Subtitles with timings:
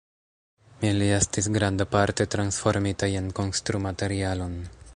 [0.91, 4.57] Ili estis grandparte transformitaj en konstru-materialon.